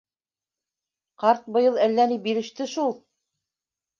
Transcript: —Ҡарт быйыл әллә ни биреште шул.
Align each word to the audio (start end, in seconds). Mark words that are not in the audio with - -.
—Ҡарт 1.23 1.43
быйыл 1.57 1.77
әллә 1.87 2.07
ни 2.13 2.17
биреште 2.25 2.69
шул. 2.75 2.93